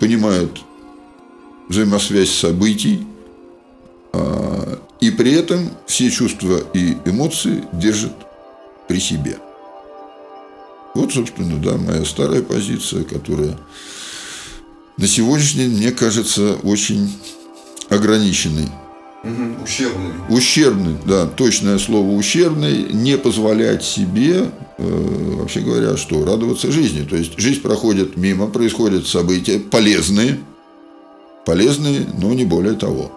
понимает 0.00 0.50
взаимосвязь 1.68 2.30
событий, 2.30 3.06
э, 4.12 4.76
и 5.00 5.10
при 5.10 5.32
этом 5.32 5.70
все 5.86 6.10
чувства 6.10 6.62
и 6.72 6.96
эмоции 7.04 7.64
держит 7.72 8.14
при 8.88 9.00
себе. 9.00 9.38
Вот, 10.94 11.12
собственно, 11.12 11.60
да, 11.60 11.76
моя 11.76 12.04
старая 12.04 12.42
позиция, 12.42 13.04
которая 13.04 13.58
на 14.96 15.06
сегодняшний 15.08 15.64
день, 15.64 15.76
мне 15.76 15.90
кажется, 15.90 16.54
очень 16.62 17.12
ограниченной. 17.90 18.68
Угу, 19.24 19.64
ущербный. 19.64 20.10
Ущербный, 20.28 20.96
да, 21.06 21.26
точное 21.26 21.78
слово 21.78 22.10
ущербный, 22.10 22.92
не 22.92 23.16
позволять 23.16 23.82
себе, 23.82 24.50
э, 24.76 25.34
вообще 25.38 25.60
говоря, 25.60 25.96
что 25.96 26.24
радоваться 26.24 26.70
жизни. 26.70 27.06
То 27.08 27.16
есть 27.16 27.38
жизнь 27.38 27.62
проходит 27.62 28.16
мимо, 28.18 28.48
происходят 28.48 29.06
события 29.06 29.58
полезные, 29.58 30.38
полезные, 31.46 32.06
но 32.20 32.34
не 32.34 32.44
более 32.44 32.74
того. 32.74 33.12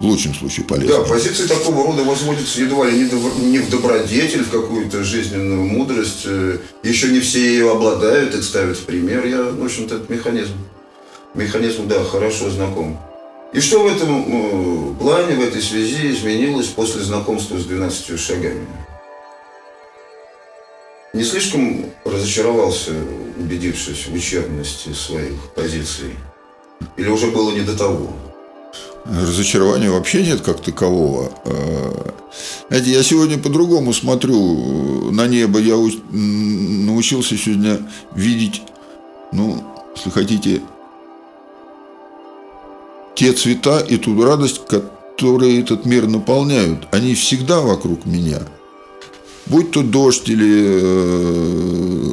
В 0.00 0.06
лучшем 0.06 0.34
случае 0.34 0.66
полезные. 0.66 0.98
Да, 0.98 1.04
позиции 1.04 1.46
такого 1.46 1.86
рода 1.86 2.02
возводятся 2.04 2.60
едва 2.62 2.86
ли 2.90 3.08
не 3.42 3.58
в 3.58 3.70
добродетель, 3.70 4.42
в 4.44 4.50
какую-то 4.50 5.04
жизненную 5.04 5.64
мудрость. 5.64 6.22
Э, 6.24 6.58
Еще 6.82 7.08
не 7.10 7.20
все 7.20 7.40
ее 7.40 7.70
обладают, 7.70 8.34
их 8.34 8.42
ставят 8.42 8.76
в 8.78 8.84
пример. 8.84 9.26
Я, 9.26 9.42
в 9.42 9.62
общем-то, 9.62 9.96
этот 9.96 10.10
механизм, 10.10 10.54
механизм, 11.34 11.86
да, 11.86 12.02
хорошо 12.02 12.50
знаком. 12.50 12.98
И 13.54 13.60
что 13.60 13.84
в 13.84 13.86
этом 13.86 14.24
э, 14.26 14.94
плане, 14.98 15.36
в 15.36 15.40
этой 15.40 15.62
связи 15.62 16.10
изменилось 16.10 16.66
после 16.66 17.02
знакомства 17.02 17.56
с 17.56 17.64
12 17.64 18.18
шагами? 18.18 18.66
Не 21.12 21.22
слишком 21.22 21.84
разочаровался, 22.04 22.90
убедившись 23.38 24.08
в 24.08 24.14
ущербности 24.14 24.92
своих 24.92 25.54
позиций? 25.54 26.16
Или 26.96 27.08
уже 27.08 27.28
было 27.28 27.52
не 27.52 27.60
до 27.60 27.78
того? 27.78 28.12
Разочарования 29.04 29.88
вообще 29.88 30.24
нет 30.26 30.40
как 30.40 30.60
такового. 30.60 31.30
Э, 31.44 32.10
знаете, 32.68 32.90
я 32.90 33.04
сегодня 33.04 33.38
по-другому 33.38 33.92
смотрю 33.92 35.12
на 35.12 35.28
небо. 35.28 35.60
Я 35.60 35.76
научился 36.10 37.38
сегодня 37.38 37.88
видеть, 38.16 38.62
ну, 39.30 39.62
если 39.94 40.10
хотите, 40.10 40.60
те 43.24 43.32
цвета 43.32 43.80
и 43.80 43.96
ту 43.96 44.22
радость, 44.22 44.60
которые 44.68 45.60
этот 45.60 45.86
мир 45.86 46.06
наполняют, 46.06 46.86
они 46.90 47.14
всегда 47.14 47.62
вокруг 47.62 48.04
меня. 48.04 48.40
Будь 49.46 49.70
то 49.70 49.82
дождь 49.82 50.28
или, 50.28 50.66
э, 50.82 52.10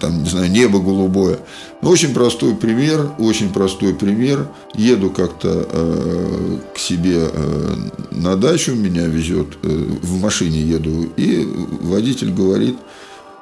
там, 0.00 0.22
не 0.22 0.30
знаю, 0.30 0.48
небо 0.52 0.78
голубое. 0.78 1.40
Ну, 1.82 1.90
очень 1.90 2.14
простой 2.14 2.54
пример, 2.54 3.10
очень 3.18 3.52
простой 3.52 3.92
пример. 3.92 4.46
Еду 4.74 5.10
как-то 5.10 5.66
э, 5.68 6.58
к 6.76 6.78
себе 6.78 7.28
э, 7.32 7.74
на 8.12 8.36
дачу, 8.36 8.76
меня 8.76 9.06
везет, 9.06 9.48
э, 9.64 9.68
в 10.02 10.20
машине 10.20 10.60
еду, 10.60 11.08
и 11.16 11.44
водитель 11.82 12.32
говорит 12.32 12.76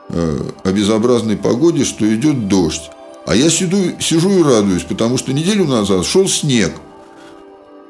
э, 0.08 0.38
о 0.64 0.72
безобразной 0.72 1.36
погоде, 1.36 1.84
что 1.84 2.06
идет 2.14 2.48
дождь. 2.48 2.90
А 3.26 3.34
я 3.36 3.50
сиду, 3.50 3.78
сижу 4.00 4.30
и 4.40 4.42
радуюсь, 4.42 4.84
потому 4.84 5.18
что 5.18 5.32
неделю 5.32 5.66
назад 5.66 6.06
шел 6.06 6.28
снег. 6.28 6.72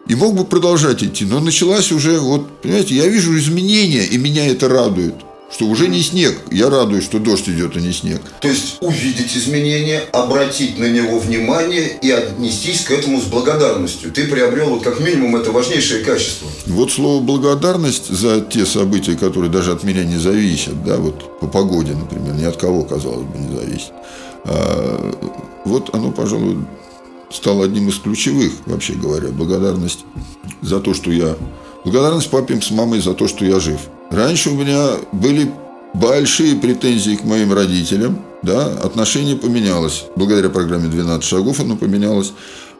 И 0.08 0.14
мог 0.14 0.34
бы 0.34 0.44
продолжать 0.44 1.02
идти, 1.04 1.24
но 1.26 1.38
началась 1.38 1.92
уже, 1.92 2.18
вот, 2.18 2.62
понимаете, 2.62 2.94
я 2.94 3.06
вижу 3.06 3.36
изменения, 3.38 4.04
и 4.04 4.16
меня 4.18 4.46
это 4.46 4.68
радует. 4.68 5.14
что 5.50 5.64
уже 5.66 5.88
не 5.88 6.02
снег. 6.02 6.38
Я 6.50 6.68
радуюсь, 6.68 7.04
что 7.04 7.18
дождь 7.18 7.48
идет, 7.48 7.74
а 7.76 7.80
не 7.80 7.92
снег. 7.92 8.20
То 8.40 8.48
есть 8.48 8.76
увидеть 8.80 9.34
изменения, 9.36 10.00
обратить 10.12 10.78
на 10.78 10.84
него 10.90 11.18
внимание 11.18 11.98
и 12.02 12.10
отнестись 12.10 12.82
к 12.82 12.90
этому 12.90 13.20
с 13.20 13.24
благодарностью. 13.24 14.12
Ты 14.12 14.24
приобрел 14.26 14.70
вот 14.70 14.82
как 14.82 15.00
минимум 15.00 15.36
это 15.36 15.50
важнейшее 15.50 16.04
качество. 16.04 16.48
Вот 16.66 16.92
слово 16.92 17.22
благодарность 17.22 18.08
за 18.08 18.40
те 18.42 18.66
события, 18.66 19.16
которые 19.16 19.50
даже 19.50 19.72
от 19.72 19.84
меня 19.84 20.04
не 20.04 20.18
зависят, 20.18 20.84
да, 20.84 20.96
вот 20.98 21.40
по 21.40 21.46
погоде, 21.46 21.94
например, 21.94 22.34
ни 22.34 22.44
от 22.44 22.56
кого, 22.58 22.82
казалось 22.84 23.24
бы, 23.26 23.38
не 23.38 23.56
зависит. 23.56 23.92
А, 24.44 25.14
вот 25.64 25.94
оно, 25.94 26.10
пожалуй, 26.10 26.58
стало 27.30 27.64
одним 27.64 27.88
из 27.88 27.98
ключевых, 27.98 28.52
вообще 28.66 28.94
говоря, 28.94 29.28
благодарность 29.28 30.04
за 30.62 30.80
то, 30.80 30.94
что 30.94 31.10
я... 31.10 31.36
Благодарность 31.84 32.30
папе 32.30 32.60
с 32.60 32.70
мамой 32.70 33.00
за 33.00 33.14
то, 33.14 33.28
что 33.28 33.44
я 33.44 33.60
жив. 33.60 33.78
Раньше 34.10 34.50
у 34.50 34.54
меня 34.54 34.96
были 35.12 35.50
большие 35.94 36.56
претензии 36.56 37.16
к 37.16 37.24
моим 37.24 37.52
родителям, 37.52 38.18
да, 38.42 38.66
отношение 38.66 39.36
поменялось. 39.36 40.04
Благодаря 40.16 40.48
программе 40.48 40.88
«12 40.88 41.22
шагов» 41.22 41.60
оно 41.60 41.76
поменялось. 41.76 42.32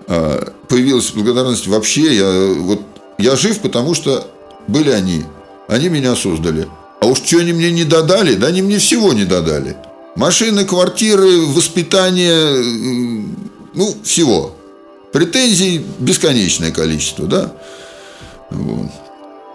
А, 0.06 0.52
появилась 0.68 1.10
благодарность 1.10 1.66
вообще. 1.66 2.16
Я, 2.16 2.54
вот, 2.60 2.80
я 3.18 3.36
жив, 3.36 3.60
потому 3.60 3.94
что 3.94 4.26
были 4.66 4.90
они. 4.90 5.24
Они 5.68 5.88
меня 5.88 6.16
создали. 6.16 6.68
А 7.00 7.06
уж 7.06 7.18
что 7.18 7.38
они 7.38 7.52
мне 7.52 7.70
не 7.70 7.84
додали? 7.84 8.34
Да 8.34 8.48
они 8.48 8.62
мне 8.62 8.78
всего 8.78 9.12
не 9.12 9.24
додали. 9.24 9.76
Машины, 10.18 10.64
квартиры, 10.64 11.46
воспитание, 11.46 12.60
ну, 13.72 13.94
всего. 14.02 14.52
Претензий 15.12 15.87
бесконечное 16.00 16.72
количество, 16.72 17.28
да? 17.28 17.52
Вот. 18.50 18.90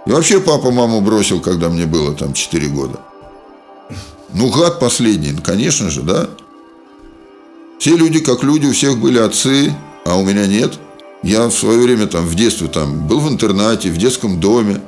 И 0.05 0.10
вообще 0.10 0.39
папа 0.39 0.72
маму 0.72 1.01
бросил, 1.01 1.41
когда 1.41 1.67
мне 1.67 1.86
было 1.86 2.15
там 2.15 2.32
4 2.32 2.67
года. 2.67 3.01
Ну, 4.34 4.50
гад 4.50 4.79
последний, 4.79 5.34
ну, 5.34 5.41
конечно 5.41 5.89
же, 5.89 6.01
да? 6.01 6.29
Все 7.77 7.98
люди 7.98 8.20
как 8.20 8.41
люди, 8.43 8.67
у 8.67 8.72
всех 8.72 8.98
были 9.00 9.20
отцы, 9.20 9.75
а 10.05 10.15
у 10.15 10.24
меня 10.24 10.48
нет. 10.48 10.79
Я 11.24 11.48
в 11.48 11.53
свое 11.53 11.79
время 11.79 12.08
там 12.08 12.25
в 12.25 12.36
детстве 12.36 12.70
там 12.70 13.05
был 13.05 13.20
в 13.20 13.27
интернате, 13.27 13.89
в 13.89 13.98
детском 13.98 14.39
доме. 14.39 14.82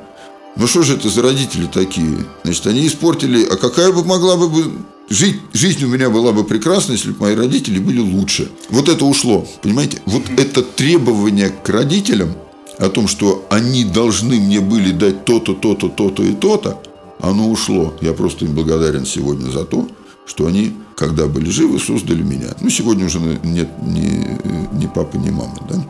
Ну 0.56 0.68
что 0.68 0.84
же 0.84 0.96
это 0.96 1.10
за 1.10 1.22
родители 1.22 1.66
такие? 1.66 2.26
Значит, 2.46 2.66
они 2.68 2.88
испортили... 2.88 3.46
А 3.46 3.58
какая 3.58 3.92
бы 3.92 4.06
могла 4.06 4.38
бы 4.38 4.72
Жить, 5.08 5.40
жизнь 5.54 5.84
у 5.86 5.88
меня 5.88 6.10
была 6.10 6.32
бы 6.32 6.44
прекрасна, 6.44 6.94
если 6.94 7.12
бы 7.12 7.22
мои 7.22 7.36
родители 7.36 7.78
были 7.78 8.00
лучше. 8.00 8.50
Вот 8.70 8.90
это 8.90 9.06
ушло, 9.06 9.48
понимаете? 9.62 10.02
Вот 10.06 10.24
это 10.38 10.64
требование 10.64 11.50
к 11.50 11.70
родителям 11.70 12.34
о 12.80 12.90
том, 12.90 13.08
что 13.08 13.46
они 13.50 13.86
должны 13.86 14.40
мне 14.40 14.62
были 14.62 14.92
дать 14.92 15.24
то-то, 15.26 15.54
то-то, 15.54 15.90
то-то 15.90 16.24
и 16.24 16.34
то-то, 16.34 16.82
оно 17.20 17.50
ушло. 17.50 17.94
Я 18.02 18.14
просто 18.14 18.46
им 18.46 18.56
благодарен 18.56 19.06
сегодня 19.06 19.50
за 19.52 19.64
то, 19.64 19.88
что 20.26 20.48
они, 20.48 20.74
когда 20.96 21.28
были 21.28 21.52
живы, 21.52 21.80
создали 21.80 22.24
меня. 22.24 22.56
Ну, 22.60 22.70
сегодня 22.70 23.06
уже 23.06 23.20
нет 23.20 23.70
ни, 23.84 24.40
ни 24.76 24.88
папы, 24.88 25.20
ни 25.20 25.30
мамы, 25.30 25.58
да? 25.70 25.86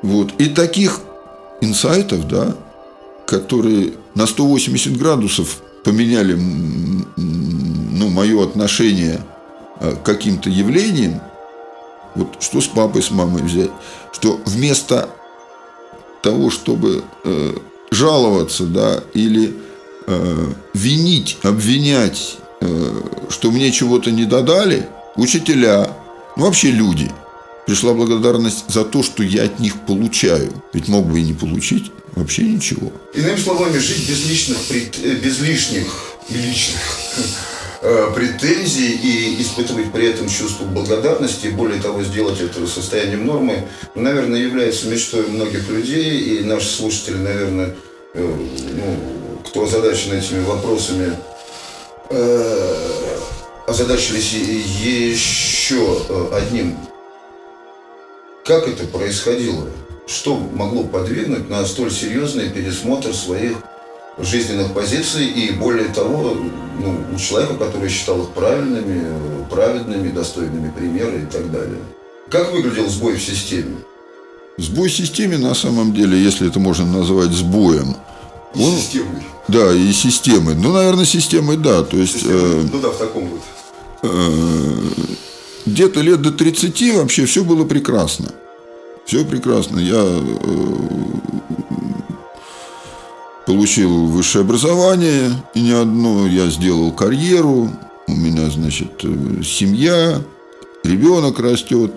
Вот. 0.00 0.32
И 0.38 0.46
таких 0.46 1.00
инсайтов, 1.60 2.26
да, 2.28 2.56
которые 3.26 3.92
на 4.14 4.26
180 4.26 4.96
градусов 4.96 5.60
поменяли 5.88 6.34
ну, 7.16 8.08
мое 8.10 8.44
отношение 8.44 9.22
э, 9.80 9.92
к 9.92 10.02
каким-то 10.02 10.50
явлениям, 10.50 11.22
вот 12.14 12.36
что 12.40 12.60
с 12.60 12.66
папой, 12.66 13.02
с 13.02 13.10
мамой 13.10 13.42
взять, 13.42 13.70
что 14.12 14.38
вместо 14.44 15.08
того, 16.20 16.50
чтобы 16.50 17.04
э, 17.24 17.54
жаловаться, 17.90 18.64
да, 18.64 19.02
или 19.14 19.54
э, 20.06 20.46
винить, 20.74 21.38
обвинять, 21.42 22.36
э, 22.60 23.00
что 23.30 23.50
мне 23.50 23.72
чего-то 23.72 24.10
не 24.10 24.26
додали, 24.26 24.90
учителя, 25.16 25.90
ну 26.36 26.44
вообще 26.44 26.70
люди, 26.70 27.10
пришла 27.66 27.94
благодарность 27.94 28.64
за 28.68 28.84
то, 28.84 29.02
что 29.02 29.22
я 29.22 29.44
от 29.44 29.58
них 29.58 29.80
получаю. 29.86 30.52
Ведь 30.74 30.88
мог 30.88 31.06
бы 31.06 31.18
и 31.18 31.24
не 31.24 31.32
получить. 31.32 31.90
Вообще 32.18 32.42
ничего. 32.42 32.90
Иными 33.14 33.36
словами, 33.36 33.78
жить 33.78 34.08
без 34.08 34.28
личных, 34.28 34.58
э, 34.70 35.14
без 35.22 35.38
лишних 35.38 35.86
и 36.28 36.34
личных 36.34 36.82
э, 37.82 38.10
претензий 38.12 38.90
и 38.90 39.40
испытывать 39.40 39.92
при 39.92 40.08
этом 40.08 40.28
чувство 40.28 40.64
благодарности, 40.64 41.46
более 41.46 41.80
того, 41.80 42.02
сделать 42.02 42.40
это 42.40 42.66
состоянием 42.66 43.24
нормы, 43.24 43.68
наверное, 43.94 44.40
является 44.40 44.88
мечтой 44.88 45.28
многих 45.28 45.68
людей, 45.68 46.40
и 46.40 46.44
наши 46.44 46.66
слушатели, 46.66 47.18
наверное, 47.18 47.76
э, 48.14 48.20
ну, 48.24 49.40
кто 49.46 49.62
озадачен 49.62 50.12
этими 50.12 50.44
вопросами, 50.44 51.16
озадачились 53.66 54.32
еще 54.32 56.30
одним. 56.32 56.76
Как 58.44 58.66
это 58.66 58.86
происходило? 58.86 59.68
Что 60.08 60.36
могло 60.36 60.84
подвигнуть 60.84 61.48
на 61.48 61.64
столь 61.66 61.92
серьезный 61.92 62.48
пересмотр 62.48 63.14
своих 63.14 63.58
жизненных 64.18 64.72
позиций 64.72 65.26
и 65.26 65.52
более 65.52 65.88
того, 65.88 66.36
ну, 66.80 67.04
у 67.14 67.18
человека, 67.18 67.54
который 67.54 67.88
считал 67.88 68.22
их 68.22 68.30
правильными, 68.30 69.04
праведными, 69.50 70.10
достойными 70.10 70.72
примера 70.76 71.16
и 71.16 71.26
так 71.26 71.50
далее. 71.52 71.78
Как 72.30 72.52
выглядел 72.52 72.88
сбой 72.88 73.16
в 73.16 73.22
системе? 73.22 73.76
Сбой 74.56 74.88
в 74.88 74.92
системе, 74.92 75.38
на 75.38 75.54
самом 75.54 75.94
деле, 75.94 76.20
если 76.20 76.48
это 76.48 76.58
можно 76.58 76.84
назвать 76.84 77.30
сбоем, 77.30 77.96
и 78.54 78.62
он, 78.62 78.76
системой. 78.76 79.22
Да, 79.46 79.72
и 79.72 79.92
системой. 79.92 80.54
Ну, 80.54 80.72
наверное, 80.72 81.04
системой, 81.04 81.56
да. 81.56 81.82
То 81.82 81.96
есть, 81.96 82.22
э, 82.24 82.66
ну 82.72 82.80
да, 82.80 82.88
в 82.88 82.96
таком 82.96 83.28
вот. 83.28 83.40
Э, 84.02 84.74
где-то 85.66 86.00
лет 86.00 86.22
до 86.22 86.32
30 86.32 86.96
вообще 86.96 87.26
все 87.26 87.44
было 87.44 87.64
прекрасно. 87.64 88.32
Все 89.08 89.24
прекрасно. 89.24 89.78
Я 89.78 90.02
э, 90.04 90.20
получил 93.46 94.04
высшее 94.04 94.42
образование, 94.42 95.32
и 95.54 95.62
не 95.62 95.70
одно. 95.70 96.26
Я 96.26 96.50
сделал 96.50 96.92
карьеру. 96.92 97.70
У 98.06 98.12
меня, 98.12 98.50
значит, 98.50 99.02
э, 99.04 99.42
семья, 99.42 100.20
ребенок 100.84 101.38
растет. 101.40 101.90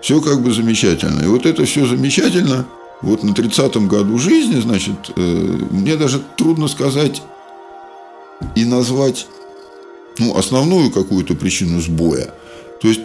Все 0.00 0.22
как 0.22 0.40
бы 0.40 0.54
замечательно. 0.54 1.20
И 1.20 1.26
вот 1.26 1.44
это 1.44 1.66
все 1.66 1.84
замечательно. 1.84 2.64
Вот 3.02 3.22
на 3.24 3.32
30-м 3.32 3.86
году 3.86 4.16
жизни, 4.16 4.58
значит, 4.58 4.96
э, 5.16 5.20
мне 5.70 5.96
даже 5.96 6.18
трудно 6.38 6.68
сказать 6.68 7.20
и 8.54 8.64
назвать 8.64 9.26
ну, 10.18 10.34
основную 10.34 10.90
какую-то 10.92 11.34
причину 11.34 11.78
сбоя. 11.82 12.32
То 12.80 12.88
есть, 12.88 13.02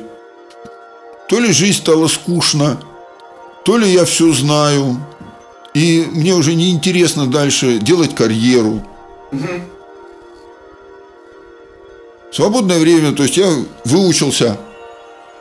то 1.28 1.42
ли 1.42 1.52
жизнь 1.52 1.80
стала 1.80 2.08
скучна, 2.08 2.80
то 3.66 3.78
ли 3.78 3.90
я 3.90 4.06
все 4.06 4.32
знаю, 4.34 4.98
и 5.74 6.06
мне 6.12 6.34
уже 6.36 6.54
не 6.54 6.72
интересно 6.72 7.28
дальше 7.28 7.80
делать 7.80 8.14
карьеру. 8.16 8.86
Угу. 9.32 9.48
Свободное 12.32 12.80
время, 12.80 13.14
то 13.14 13.24
есть 13.24 13.38
я 13.38 13.48
выучился, 13.86 14.58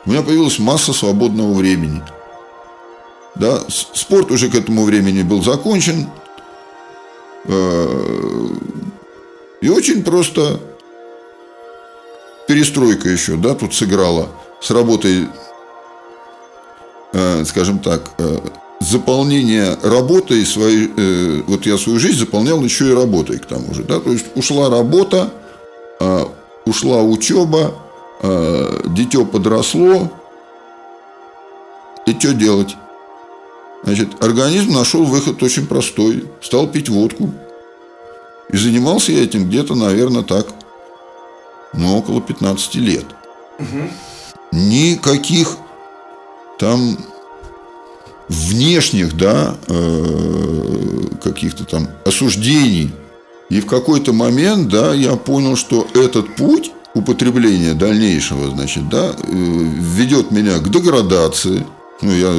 у 0.05 0.11
меня 0.11 0.21
появилась 0.21 0.59
масса 0.59 0.93
свободного 0.93 1.53
времени. 1.53 2.01
Да, 3.35 3.61
спорт 3.67 4.31
уже 4.31 4.49
к 4.49 4.55
этому 4.55 4.83
времени 4.83 5.23
был 5.23 5.41
закончен. 5.41 6.07
Э, 7.45 8.47
и 9.61 9.69
очень 9.69 10.03
просто 10.03 10.59
перестройка 12.47 13.09
еще, 13.09 13.37
да, 13.37 13.55
тут 13.55 13.73
сыграла 13.73 14.29
с 14.61 14.69
работой 14.69 15.27
скажем 17.45 17.79
так, 17.79 18.11
э, 18.17 18.37
заполнение 18.79 19.77
работой 19.83 20.45
своей, 20.45 20.91
э, 20.95 21.41
вот 21.47 21.65
я 21.65 21.77
свою 21.77 21.99
жизнь 21.99 22.19
заполнял 22.19 22.61
еще 22.63 22.89
и 22.89 22.93
работой 22.93 23.39
к 23.39 23.45
тому 23.45 23.73
же, 23.73 23.83
да, 23.83 23.99
то 23.99 24.11
есть 24.11 24.25
ушла 24.35 24.69
работа, 24.69 25.31
ушла 26.65 27.01
учеба, 27.01 27.75
дитё 28.87 29.25
подросло, 29.25 30.11
и 32.05 32.11
что 32.19 32.33
делать? 32.33 32.75
Значит, 33.83 34.23
организм 34.23 34.73
нашел 34.73 35.03
выход 35.03 35.41
очень 35.43 35.67
простой, 35.67 36.25
стал 36.41 36.67
пить 36.67 36.89
водку. 36.89 37.33
И 38.49 38.57
занимался 38.57 39.11
я 39.11 39.23
этим 39.23 39.47
где-то, 39.47 39.75
наверное, 39.75 40.23
так, 40.23 40.47
ну, 41.73 41.97
около 41.97 42.21
15 42.21 42.75
лет. 42.75 43.05
Угу. 43.59 43.89
Никаких 44.51 45.57
там 46.63 46.97
внешних, 48.29 49.17
да, 49.17 49.57
э, 49.67 51.01
каких-то 51.21 51.65
там 51.65 51.89
осуждений. 52.05 52.89
И 53.49 53.59
в 53.59 53.65
какой-то 53.65 54.13
момент, 54.13 54.69
да, 54.69 54.93
я 54.93 55.17
понял, 55.17 55.57
что 55.57 55.85
этот 55.93 56.37
путь 56.37 56.71
употребления 56.93 57.73
дальнейшего, 57.73 58.49
значит, 58.49 58.87
да, 58.87 59.11
э, 59.11 59.13
ведет 59.27 60.31
меня 60.31 60.57
к 60.59 60.69
деградации. 60.69 61.65
Ну, 62.01 62.13
я, 62.13 62.31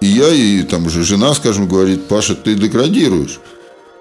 и 0.00 0.06
я, 0.06 0.28
и 0.28 0.62
там 0.62 0.86
уже 0.86 1.02
жена, 1.02 1.34
скажем, 1.34 1.66
говорит, 1.66 2.06
Паша, 2.06 2.36
ты 2.36 2.54
деградируешь. 2.54 3.40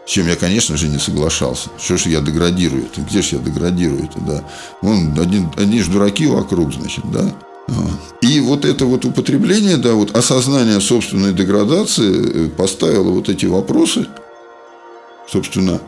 С 0.06 0.10
чем 0.12 0.28
я, 0.28 0.36
конечно 0.36 0.78
же, 0.78 0.88
не 0.88 1.00
соглашался. 1.00 1.70
Что 1.80 1.98
ж 1.98 2.06
я 2.06 2.22
деградирую 2.22 2.86
это? 2.86 3.02
Где 3.02 3.24
же 3.24 3.38
я 3.38 3.42
деградирую 3.42 4.04
это, 4.04 4.20
да? 4.20 4.44
Вон, 4.84 5.20
один, 5.20 5.50
одни 5.58 5.82
же 5.82 5.90
дураки 5.90 6.28
вокруг, 6.28 6.74
значит, 6.74 7.10
да? 7.12 7.34
И 8.22 8.40
вот 8.40 8.66
это 8.66 8.86
вот 8.86 9.06
употребление, 9.06 9.78
да, 9.78 9.94
вот 9.94 10.16
осознание 10.16 10.80
собственной 10.82 11.34
деградации 11.34 12.46
э, 12.46 12.50
поставило 12.50 13.10
вот 13.12 13.30
эти 13.30 13.46
вопросы, 13.46 14.08
собственно, 15.28 15.80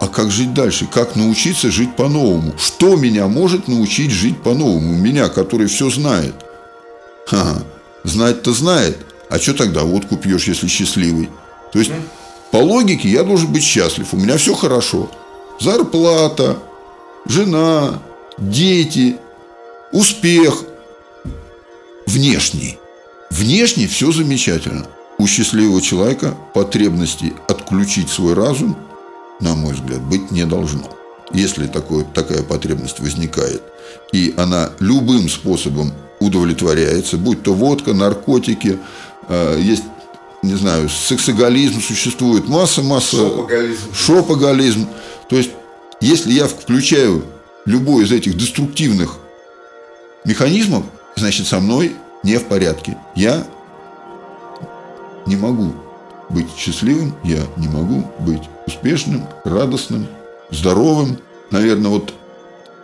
а 0.00 0.06
как 0.06 0.30
жить 0.30 0.54
дальше? 0.54 0.86
Как 0.90 1.16
научиться 1.16 1.70
жить 1.70 1.96
по-новому? 1.96 2.54
Что 2.56 2.96
меня 2.96 3.26
может 3.26 3.68
научить 3.68 4.10
жить 4.10 4.40
по-новому? 4.42 4.94
Меня, 4.94 5.28
который 5.28 5.66
все 5.66 5.90
знает. 5.90 6.34
Ха, 7.26 7.62
знать-то 8.04 8.52
знает. 8.52 8.98
А 9.28 9.38
что 9.38 9.54
тогда 9.54 9.82
водку 9.82 10.16
пьешь, 10.16 10.48
если 10.48 10.68
счастливый? 10.68 11.28
То 11.72 11.80
есть, 11.80 11.90
по 12.52 12.58
логике, 12.58 13.08
я 13.08 13.24
должен 13.24 13.52
быть 13.52 13.64
счастлив. 13.64 14.06
У 14.12 14.16
меня 14.16 14.36
все 14.38 14.54
хорошо. 14.54 15.10
Зарплата, 15.60 16.58
жена, 17.26 18.00
дети, 18.38 19.16
успех. 19.92 20.64
Внешний. 22.06 22.78
Внешне 23.30 23.86
все 23.86 24.12
замечательно. 24.12 24.86
У 25.18 25.26
счастливого 25.26 25.82
человека 25.82 26.36
потребности 26.54 27.32
отключить 27.48 28.08
свой 28.08 28.34
разум– 28.34 28.76
на 29.40 29.54
мой 29.54 29.74
взгляд, 29.74 30.00
быть 30.02 30.30
не 30.30 30.44
должно. 30.44 30.88
Если 31.32 31.66
такое, 31.66 32.04
такая 32.04 32.42
потребность 32.42 33.00
возникает, 33.00 33.62
и 34.12 34.34
она 34.36 34.70
любым 34.80 35.28
способом 35.28 35.92
удовлетворяется, 36.20 37.16
будь 37.16 37.42
то 37.42 37.54
водка, 37.54 37.92
наркотики, 37.92 38.78
э, 39.28 39.58
есть, 39.60 39.84
не 40.42 40.54
знаю, 40.54 40.88
сексоголизм 40.88 41.80
существует, 41.80 42.48
масса-масса... 42.48 43.16
Шопоголизм. 43.16 43.94
Шопоголизм. 43.94 44.88
То 45.28 45.36
есть, 45.36 45.50
если 46.00 46.32
я 46.32 46.48
включаю 46.48 47.24
любой 47.66 48.04
из 48.04 48.12
этих 48.12 48.36
деструктивных 48.36 49.18
механизмов, 50.28 50.84
значит, 51.16 51.46
со 51.46 51.58
мной 51.58 51.96
не 52.22 52.36
в 52.36 52.44
порядке. 52.44 52.98
Я 53.16 53.46
не 55.26 55.36
могу 55.36 55.72
быть 56.28 56.48
счастливым, 56.54 57.14
я 57.24 57.40
не 57.56 57.68
могу 57.68 58.04
быть 58.20 58.42
успешным, 58.66 59.26
радостным, 59.44 60.06
здоровым. 60.50 61.18
Наверное, 61.50 61.90
вот 61.90 62.12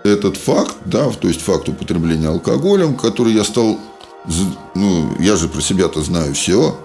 этот 0.05 0.39
факт, 0.39 0.75
да, 0.87 1.11
то 1.11 1.29
есть 1.29 1.43
факт 1.43 1.69
употребления 1.69 2.29
алкоголем, 2.29 2.97
который 2.97 3.35
я 3.35 3.45
стал, 3.45 3.79
ну, 4.75 5.15
я 5.21 5.37
же 5.37 5.49
про 5.49 5.61
себя-то 5.61 6.03
знаю 6.03 6.35
все, 6.35 6.79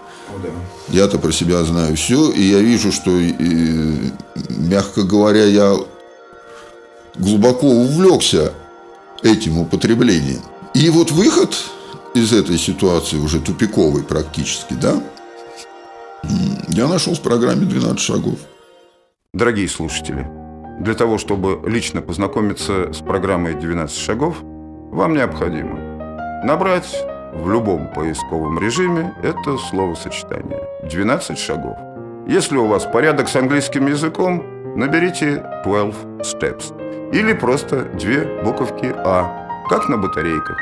я-то 0.90 1.20
про 1.20 1.32
себя 1.32 1.64
знаю 1.64 1.96
все, 1.96 2.32
и 2.32 2.42
я 2.42 2.60
вижу, 2.60 2.92
что, 2.92 3.12
и, 3.12 4.12
мягко 4.50 5.04
говоря, 5.04 5.46
я 5.46 5.74
глубоко 7.16 7.68
увлекся 7.68 8.54
этим 9.24 9.60
употреблением. 9.60 10.42
И 10.74 10.90
вот 10.90 11.12
выход 11.12 11.56
из 12.14 12.34
этой 12.34 12.58
ситуации 12.58 13.18
уже 13.18 13.40
тупиковый 13.40 14.04
практически, 14.04 14.74
да, 14.74 15.02
я 16.70 16.88
нашел 16.88 17.14
в 17.14 17.22
программе 17.22 17.66
«12 17.66 17.98
шагов». 17.98 18.40
Дорогие 19.34 19.68
слушатели, 19.68 20.28
для 20.80 20.94
того, 20.94 21.18
чтобы 21.18 21.60
лично 21.70 22.02
познакомиться 22.02 22.92
с 22.94 22.98
программой 22.98 23.54
«12 23.54 23.98
шагов», 23.98 24.38
вам 24.42 25.14
необходимо 25.14 25.78
набрать 26.44 26.90
в 27.34 27.50
любом 27.50 27.92
поисковом 27.94 28.60
режиме 28.60 29.14
это 29.24 29.58
словосочетание 29.58 30.62
«12 30.84 31.36
шагов». 31.38 31.78
Если 32.28 32.58
у 32.58 32.68
вас 32.68 32.86
порядок 32.86 33.28
с 33.28 33.36
английским 33.36 33.88
языком, 33.88 34.44
наберите 34.76 35.44
12 35.64 35.96
steps 36.22 36.89
или 37.12 37.34
просто 37.34 37.86
две 37.86 38.42
буковки 38.44 38.94
«А», 38.96 39.66
как 39.70 39.90
на 39.90 39.98
батарейках. 39.98 40.58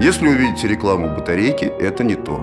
Если 0.00 0.28
увидите 0.28 0.68
рекламу 0.68 1.14
батарейки, 1.14 1.64
это 1.64 2.04
не 2.04 2.14
то. 2.14 2.40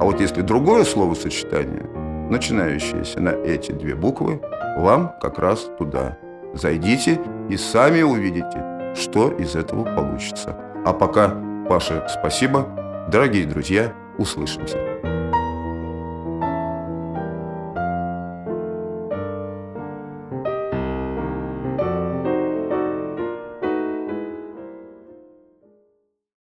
А 0.00 0.04
вот 0.04 0.20
если 0.20 0.40
другое 0.40 0.84
словосочетание, 0.84 1.84
начинающееся 2.30 3.20
на 3.20 3.30
эти 3.30 3.72
две 3.72 3.94
буквы, 3.94 4.40
вам 4.78 5.14
как 5.20 5.38
раз 5.38 5.68
туда. 5.78 6.16
Зайдите 6.54 7.20
и 7.48 7.56
сами 7.56 8.02
увидите, 8.02 8.92
что 8.94 9.30
из 9.30 9.54
этого 9.54 9.84
получится. 9.96 10.56
А 10.84 10.92
пока, 10.92 11.34
Паша, 11.68 12.06
спасибо. 12.08 12.66
Дорогие 13.10 13.46
друзья, 13.46 13.92
услышимся. 14.18 15.13